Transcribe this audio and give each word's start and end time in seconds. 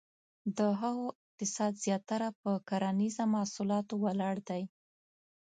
د 0.57 0.59
هغو 0.81 1.05
اقتصاد 1.21 1.73
زیاتره 1.85 2.27
په 2.41 2.51
کرنیزه 2.69 3.23
محصولاتو 3.35 3.93
ولاړ 4.03 4.35
دی. 4.49 4.63